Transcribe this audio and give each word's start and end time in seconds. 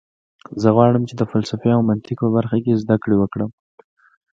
زه 0.61 0.69
غواړم 0.75 1.03
چې 1.09 1.15
د 1.17 1.21
فلسفې 1.31 1.69
او 1.73 1.81
منطق 1.89 2.17
په 2.23 2.27
برخه 2.35 2.57
کې 2.63 2.79
زده 2.83 2.95
کړه 3.03 3.15
وکړم 3.19 3.49